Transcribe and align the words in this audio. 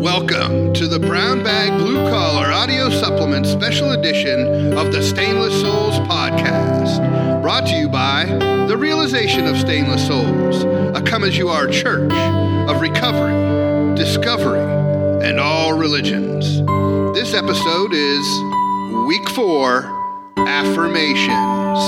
Welcome 0.00 0.72
to 0.72 0.88
the 0.88 0.98
Brown 0.98 1.44
Bag 1.44 1.78
Blue 1.78 2.08
Collar 2.08 2.50
Audio 2.50 2.88
Supplement 2.88 3.46
Special 3.46 3.90
Edition 3.90 4.72
of 4.72 4.92
the 4.92 5.02
Stainless 5.02 5.60
Souls 5.60 5.98
Podcast. 6.08 7.42
Brought 7.42 7.66
to 7.66 7.74
you 7.76 7.86
by 7.86 8.24
The 8.24 8.78
Realization 8.78 9.46
of 9.46 9.58
Stainless 9.58 10.06
Souls, 10.06 10.64
a 10.96 11.02
come 11.02 11.22
as 11.22 11.36
you 11.36 11.50
are 11.50 11.66
church 11.66 12.10
of 12.10 12.80
recovery, 12.80 13.94
discovery, 13.94 14.62
and 15.22 15.38
all 15.38 15.76
religions. 15.76 16.46
This 17.14 17.34
episode 17.34 17.92
is 17.92 18.26
Week 19.06 19.28
4 19.34 19.84
Affirmations. 20.48 21.78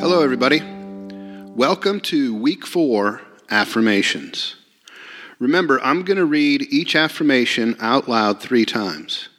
Hello, 0.00 0.22
everybody. 0.22 0.75
Welcome 1.56 2.00
to 2.00 2.34
week 2.34 2.66
four 2.66 3.22
affirmations. 3.48 4.56
Remember, 5.38 5.80
I'm 5.82 6.02
going 6.02 6.18
to 6.18 6.26
read 6.26 6.70
each 6.70 6.94
affirmation 6.94 7.76
out 7.80 8.06
loud 8.06 8.42
three 8.42 8.66
times. 8.66 9.30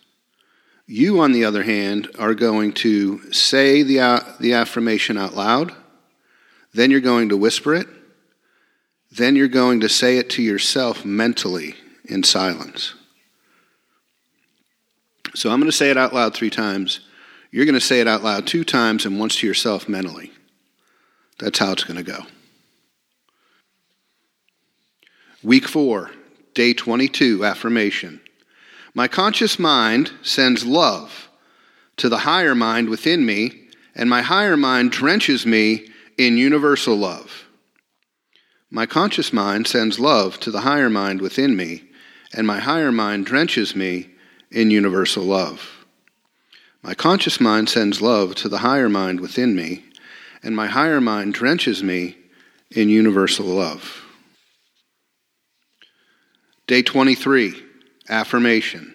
You, 0.87 1.19
on 1.19 1.31
the 1.31 1.45
other 1.45 1.61
hand, 1.61 2.09
are 2.17 2.33
going 2.33 2.73
to 2.73 3.31
say 3.31 3.83
the, 3.83 3.99
uh, 3.99 4.19
the 4.39 4.53
affirmation 4.53 5.15
out 5.15 5.35
loud, 5.35 5.75
then 6.73 6.89
you're 6.89 7.01
going 7.01 7.29
to 7.29 7.37
whisper 7.37 7.75
it, 7.75 7.87
then 9.11 9.35
you're 9.35 9.47
going 9.47 9.81
to 9.81 9.87
say 9.87 10.17
it 10.17 10.31
to 10.31 10.41
yourself 10.41 11.05
mentally 11.05 11.75
in 12.03 12.23
silence. 12.23 12.95
So 15.35 15.51
I'm 15.51 15.59
going 15.59 15.69
to 15.69 15.77
say 15.77 15.91
it 15.91 15.97
out 15.97 16.15
loud 16.15 16.33
three 16.33 16.49
times. 16.49 17.01
You're 17.51 17.65
going 17.65 17.75
to 17.75 17.79
say 17.79 18.01
it 18.01 18.07
out 18.07 18.23
loud 18.23 18.47
two 18.47 18.63
times 18.63 19.05
and 19.05 19.19
once 19.19 19.35
to 19.35 19.45
yourself 19.45 19.87
mentally. 19.87 20.31
That's 21.39 21.59
how 21.59 21.71
it's 21.71 21.83
going 21.83 22.03
to 22.03 22.11
go. 22.11 22.25
Week 25.43 25.67
4, 25.67 26.11
day 26.55 26.73
22, 26.73 27.45
affirmation. 27.45 28.19
My 28.93 29.07
conscious 29.07 29.59
mind 29.59 30.11
sends 30.23 30.65
love 30.65 31.29
to 31.97 32.09
the 32.09 32.19
higher 32.19 32.55
mind 32.55 32.89
within 32.89 33.25
me, 33.25 33.67
and 33.93 34.09
my 34.09 34.23
higher 34.23 34.57
mind 34.57 34.91
drenches 34.91 35.45
me 35.45 35.87
in 36.17 36.37
universal 36.37 36.95
love. 36.95 37.45
My 38.71 38.85
conscious 38.85 39.31
mind 39.31 39.67
sends 39.67 39.99
love 39.99 40.39
to 40.41 40.51
the 40.51 40.61
higher 40.61 40.89
mind 40.89 41.21
within 41.21 41.55
me, 41.55 41.83
and 42.33 42.45
my 42.47 42.59
higher 42.59 42.91
mind 42.91 43.25
drenches 43.25 43.75
me 43.75 44.09
in 44.51 44.71
universal 44.71 45.23
love. 45.23 45.85
My 46.81 46.93
conscious 46.93 47.39
mind 47.39 47.69
sends 47.69 48.01
love 48.01 48.35
to 48.35 48.49
the 48.49 48.59
higher 48.59 48.89
mind 48.89 49.19
within 49.19 49.55
me, 49.55 49.83
and 50.43 50.55
my 50.55 50.67
higher 50.67 51.01
mind 51.01 51.33
drenches 51.33 51.83
me 51.83 52.17
in 52.71 52.89
universal 52.89 53.45
love. 53.45 54.03
Day 56.67 56.81
23, 56.81 57.63
affirmation. 58.09 58.93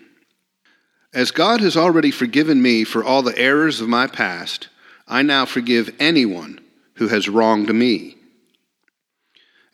As 1.14 1.30
God 1.30 1.60
has 1.60 1.76
already 1.76 2.10
forgiven 2.10 2.62
me 2.62 2.84
for 2.84 3.04
all 3.04 3.22
the 3.22 3.36
errors 3.38 3.80
of 3.80 3.88
my 3.88 4.06
past, 4.06 4.68
I 5.06 5.22
now 5.22 5.44
forgive 5.44 5.94
anyone 5.98 6.60
who 6.94 7.08
has 7.08 7.28
wronged 7.28 7.74
me. 7.74 8.16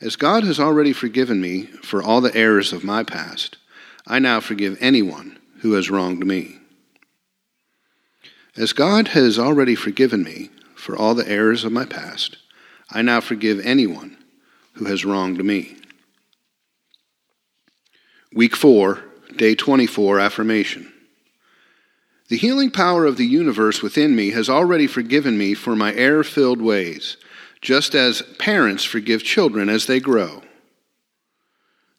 As 0.00 0.16
God 0.16 0.44
has 0.44 0.60
already 0.60 0.92
forgiven 0.92 1.40
me 1.40 1.62
for 1.62 2.02
all 2.02 2.20
the 2.20 2.34
errors 2.34 2.72
of 2.72 2.84
my 2.84 3.02
past, 3.02 3.56
I 4.06 4.18
now 4.18 4.40
forgive 4.40 4.78
anyone 4.80 5.38
who 5.60 5.72
has 5.72 5.90
wronged 5.90 6.24
me. 6.24 6.58
As 8.56 8.72
God 8.72 9.08
has 9.08 9.38
already 9.38 9.74
forgiven 9.74 10.22
me 10.22 10.50
for 10.78 10.96
all 10.96 11.14
the 11.14 11.28
errors 11.28 11.64
of 11.64 11.72
my 11.72 11.84
past, 11.84 12.38
I 12.90 13.02
now 13.02 13.20
forgive 13.20 13.60
anyone 13.60 14.16
who 14.74 14.86
has 14.86 15.04
wronged 15.04 15.44
me. 15.44 15.76
Week 18.32 18.54
4, 18.54 19.02
day 19.36 19.54
24, 19.54 20.20
affirmation. 20.20 20.92
The 22.28 22.36
healing 22.36 22.70
power 22.70 23.06
of 23.06 23.16
the 23.16 23.26
universe 23.26 23.82
within 23.82 24.14
me 24.14 24.30
has 24.30 24.48
already 24.48 24.86
forgiven 24.86 25.36
me 25.36 25.54
for 25.54 25.74
my 25.74 25.94
error 25.94 26.22
filled 26.22 26.60
ways, 26.60 27.16
just 27.60 27.94
as 27.94 28.22
parents 28.38 28.84
forgive 28.84 29.24
children 29.24 29.68
as 29.68 29.86
they 29.86 29.98
grow. 29.98 30.42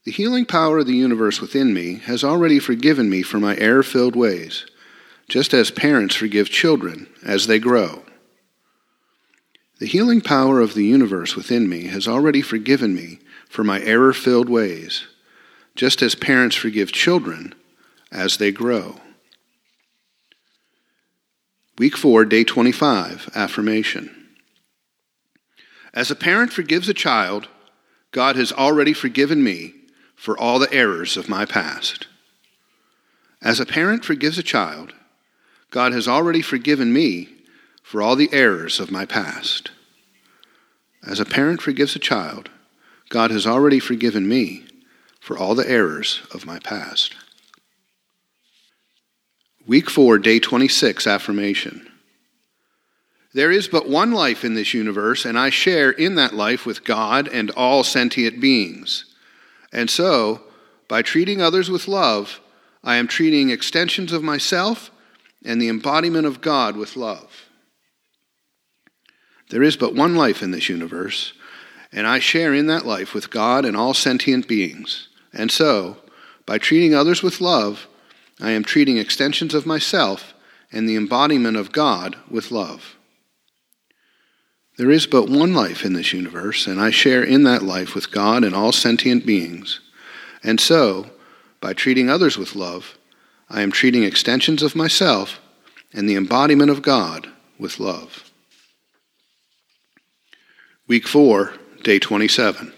The 0.06 0.12
healing 0.12 0.46
power 0.46 0.80
of 0.80 0.88
the 0.88 0.96
universe 0.96 1.42
within 1.42 1.74
me 1.74 1.96
has 2.06 2.24
already 2.24 2.59
forgiven 2.59 3.09
me 3.09 3.24
for 3.24 3.40
my 3.40 3.58
error 3.58 3.84
filled 3.84 4.16
ways, 4.16 4.66
just 5.28 5.54
as 5.54 5.70
parents 5.70 6.16
forgive 6.16 6.50
children 6.50 7.08
as 7.25 7.48
they 7.48 7.59
grow. 7.59 8.04
The 9.80 9.88
healing 9.88 10.20
power 10.20 10.60
of 10.60 10.74
the 10.74 10.84
universe 10.84 11.38
within 11.38 11.70
me 11.70 11.88
has 11.88 12.06
already 12.06 12.42
forgiven 12.42 12.94
me 12.94 13.20
for 13.48 13.64
my 13.64 13.82
error 13.82 14.12
filled 14.12 14.50
ways, 14.50 15.08
just 15.74 16.02
as 16.02 16.16
parents 16.16 16.58
forgive 16.58 16.92
children 16.92 17.56
as 18.12 18.38
they 18.38 18.52
grow. 18.52 18.98
Week 21.78 21.96
4, 21.96 22.26
day 22.26 22.44
25, 22.44 23.30
affirmation. 23.34 24.28
As 25.94 26.12
a 26.12 26.16
parent 26.16 26.52
forgives 26.52 26.90
a 26.90 26.94
child, 26.94 27.48
God 28.12 28.36
has 28.36 28.52
already 28.52 28.92
forgiven 28.92 29.42
me 29.42 29.74
for 30.14 30.38
all 30.38 30.60
the 30.60 30.72
errors 30.74 31.16
of 31.16 31.30
my 31.30 31.46
past. 31.46 32.08
As 33.42 33.62
a 33.62 33.66
parent 33.66 34.04
forgives 34.04 34.38
a 34.38 34.44
child, 34.44 34.94
God 35.72 35.94
has 35.94 36.06
already 36.06 36.42
forgiven 36.42 36.92
me 36.92 37.30
for 37.90 38.04
all 38.04 38.16
the 38.16 38.32
errors 38.32 38.80
of 38.80 38.92
my 38.92 39.04
past. 39.04 39.72
As 41.04 41.20
a 41.20 41.26
parent 41.26 41.60
forgives 41.60 41.96
a 41.96 42.00
child, 42.00 42.52
God 43.10 43.32
has 43.32 43.48
already 43.48 43.80
forgiven 43.80 44.30
me 44.30 44.64
for 45.20 45.36
all 45.36 45.56
the 45.56 45.68
errors 45.68 46.22
of 46.32 46.46
my 46.46 46.60
past. 46.60 47.16
Week 49.66 49.90
4, 49.90 50.20
day 50.20 50.38
26, 50.38 51.08
affirmation. 51.08 51.90
There 53.34 53.50
is 53.50 53.68
but 53.68 53.90
one 53.90 54.12
life 54.12 54.46
in 54.46 54.54
this 54.54 54.72
universe, 54.76 55.26
and 55.26 55.36
I 55.36 55.50
share 55.50 55.90
in 55.90 56.14
that 56.14 56.36
life 56.36 56.68
with 56.68 56.84
God 56.84 57.28
and 57.28 57.50
all 57.50 57.84
sentient 57.84 58.40
beings. 58.40 59.06
And 59.74 59.90
so, 59.90 60.44
by 60.88 61.02
treating 61.02 61.42
others 61.42 61.72
with 61.72 61.88
love, 61.88 62.40
I 62.84 62.98
am 62.98 63.08
treating 63.08 63.50
extensions 63.50 64.14
of 64.14 64.22
myself 64.22 64.92
and 65.44 65.60
the 65.60 65.70
embodiment 65.70 66.28
of 66.28 66.42
God 66.42 66.78
with 66.78 66.96
love. 66.96 67.49
There 69.50 69.64
is 69.64 69.76
but 69.76 69.96
one 69.96 70.16
life 70.16 70.42
in 70.44 70.52
this 70.52 70.70
universe, 70.70 71.34
and 71.92 72.06
I 72.06 72.20
share 72.20 72.54
in 72.54 72.68
that 72.68 72.86
life 72.86 73.14
with 73.14 73.30
God 73.32 73.66
and 73.66 73.76
all 73.76 73.94
sentient 73.94 74.48
beings. 74.48 75.08
And 75.34 75.52
so, 75.52 75.98
by 76.46 76.58
treating 76.58 76.94
others 76.94 77.24
with 77.24 77.42
love, 77.42 77.88
I 78.40 78.52
am 78.52 78.64
treating 78.64 78.98
extensions 78.98 79.54
of 79.54 79.66
myself 79.66 80.34
and 80.72 80.88
the 80.88 80.96
embodiment 80.96 81.58
of 81.58 81.72
God 81.72 82.16
with 82.30 82.52
love. 82.52 82.96
There 84.78 84.92
is 84.92 85.08
but 85.08 85.30
one 85.30 85.54
life 85.54 85.84
in 85.84 85.94
this 85.94 86.14
universe, 86.14 86.66
and 86.66 86.80
I 86.80 86.90
share 86.90 87.24
in 87.24 87.44
that 87.44 87.64
life 87.64 87.96
with 87.96 88.12
God 88.12 88.44
and 88.44 88.56
all 88.56 88.72
sentient 88.72 89.26
beings. 89.26 89.81
And 90.42 90.60
so, 90.60 91.10
by 91.60 91.74
treating 91.74 92.10
others 92.10 92.38
with 92.38 92.56
love, 92.56 92.98
I 93.50 93.62
am 93.62 93.72
treating 93.72 94.04
extensions 94.04 94.64
of 94.64 94.76
myself 94.76 95.42
and 95.92 96.08
the 96.08 96.16
embodiment 96.16 96.70
of 96.70 96.81
God 96.81 97.28
with 97.58 97.80
love. 97.80 98.29
Week 100.90 101.08
4, 101.08 101.54
day 101.84 102.00
27. 102.00 102.74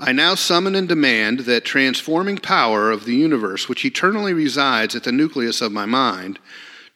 I 0.00 0.10
now 0.10 0.34
summon 0.34 0.74
and 0.74 0.88
demand 0.88 1.40
that 1.40 1.64
transforming 1.64 2.38
power 2.38 2.90
of 2.90 3.04
the 3.04 3.14
universe, 3.14 3.68
which 3.68 3.84
eternally 3.84 4.32
resides 4.32 4.96
at 4.96 5.04
the 5.04 5.12
nucleus 5.12 5.62
of 5.62 5.70
my 5.70 5.86
mind, 5.86 6.40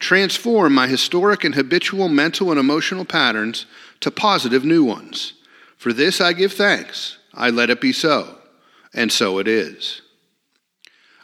transform 0.01 0.75
my 0.75 0.89
historic 0.89 1.45
and 1.45 1.55
habitual 1.55 2.09
mental 2.09 2.51
and 2.51 2.59
emotional 2.59 3.05
patterns 3.05 3.67
to 4.01 4.11
positive 4.11 4.65
new 4.65 4.83
ones. 4.83 5.34
For 5.77 5.93
this 5.93 6.21
I 6.21 6.33
give 6.33 6.53
thanks. 6.53 7.19
I 7.33 7.51
let 7.51 7.71
it 7.71 7.81
be 7.81 7.92
so. 7.92 8.39
And 8.92 9.13
so 9.13 9.39
it 9.39 9.47
is. 9.47 10.03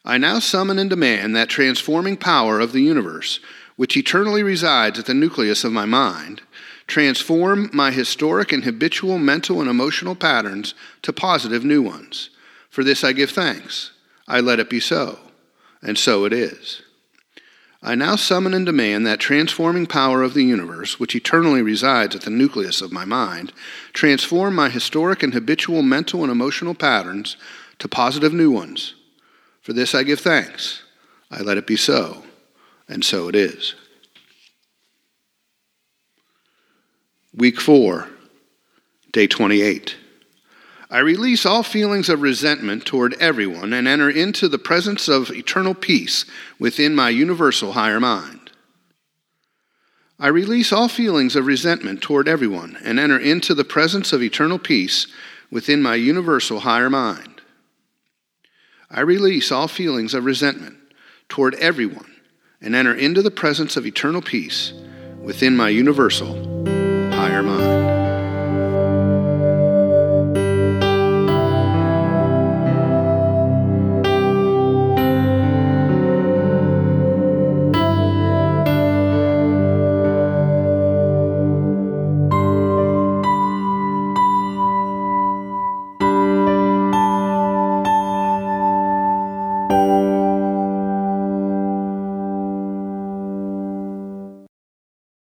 I 0.04 0.18
now 0.18 0.38
summon 0.38 0.78
and 0.78 0.88
demand 0.88 1.34
that 1.34 1.48
transforming 1.48 2.16
power 2.16 2.60
of 2.60 2.70
the 2.70 2.82
universe, 2.82 3.40
which 3.74 3.96
eternally 3.96 4.44
resides 4.44 5.00
at 5.00 5.06
the 5.06 5.14
nucleus 5.14 5.64
of 5.64 5.72
my 5.72 5.84
mind, 5.84 6.42
transform 6.86 7.70
my 7.72 7.90
historic 7.90 8.52
and 8.52 8.64
habitual 8.64 9.18
mental 9.18 9.60
and 9.60 9.70
emotional 9.70 10.14
patterns 10.14 10.74
to 11.02 11.12
positive 11.12 11.64
new 11.64 11.82
ones. 11.82 12.30
For 12.70 12.84
this 12.84 13.04
I 13.04 13.12
give 13.12 13.30
thanks. 13.30 13.92
I 14.26 14.40
let 14.40 14.60
it 14.60 14.70
be 14.70 14.80
so. 14.80 15.18
And 15.82 15.98
so 15.98 16.24
it 16.24 16.32
is. 16.32 16.82
I 17.82 17.94
now 17.94 18.16
summon 18.16 18.54
and 18.54 18.64
demand 18.64 19.06
that 19.06 19.20
transforming 19.20 19.86
power 19.86 20.22
of 20.22 20.32
the 20.32 20.42
universe, 20.42 20.98
which 20.98 21.14
eternally 21.14 21.60
resides 21.60 22.16
at 22.16 22.22
the 22.22 22.30
nucleus 22.30 22.80
of 22.80 22.92
my 22.92 23.04
mind, 23.04 23.52
transform 23.92 24.54
my 24.54 24.70
historic 24.70 25.22
and 25.22 25.34
habitual 25.34 25.82
mental 25.82 26.22
and 26.22 26.32
emotional 26.32 26.74
patterns 26.74 27.36
to 27.78 27.88
positive 27.88 28.32
new 28.32 28.50
ones. 28.50 28.94
For 29.60 29.74
this 29.74 29.94
I 29.94 30.02
give 30.02 30.20
thanks. 30.20 30.82
I 31.30 31.42
let 31.42 31.58
it 31.58 31.66
be 31.66 31.76
so. 31.76 32.22
And 32.88 33.04
so 33.04 33.28
it 33.28 33.34
is. 33.34 33.74
Week 37.36 37.60
4, 37.60 38.08
day 39.10 39.26
28. 39.26 39.96
I 40.88 40.98
release 41.00 41.44
all 41.44 41.64
feelings 41.64 42.08
of 42.08 42.22
resentment 42.22 42.86
toward 42.86 43.14
everyone 43.14 43.72
and 43.72 43.88
enter 43.88 44.08
into 44.08 44.46
the 44.46 44.58
presence 44.58 45.08
of 45.08 45.32
eternal 45.32 45.74
peace 45.74 46.26
within 46.60 46.94
my 46.94 47.08
universal 47.08 47.72
higher 47.72 47.98
mind. 47.98 48.52
I 50.16 50.28
release 50.28 50.72
all 50.72 50.86
feelings 50.86 51.34
of 51.34 51.46
resentment 51.46 52.02
toward 52.02 52.28
everyone 52.28 52.78
and 52.84 53.00
enter 53.00 53.18
into 53.18 53.52
the 53.52 53.64
presence 53.64 54.12
of 54.12 54.22
eternal 54.22 54.60
peace 54.60 55.08
within 55.50 55.82
my 55.82 55.96
universal 55.96 56.60
higher 56.60 56.88
mind. 56.88 57.40
I 58.88 59.00
release 59.00 59.50
all 59.50 59.66
feelings 59.66 60.14
of 60.14 60.24
resentment 60.24 60.76
toward 61.28 61.56
everyone 61.56 62.14
and 62.60 62.76
enter 62.76 62.94
into 62.94 63.22
the 63.22 63.32
presence 63.32 63.76
of 63.76 63.86
eternal 63.86 64.22
peace 64.22 64.72
within 65.20 65.56
my 65.56 65.68
universal 65.68 66.53
higher 67.34 67.42
mind. 67.42 67.83